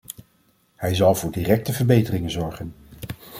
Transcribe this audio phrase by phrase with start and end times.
[0.75, 2.73] Hij zal voor directe verbeteringen zorgen.